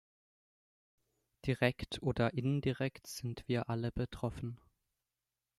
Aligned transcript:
Direkt 1.45 2.01
oder 2.01 2.33
indirekt 2.33 3.05
sind 3.05 3.47
wir 3.47 3.69
alle 3.69 3.91
betroffen. 3.91 4.57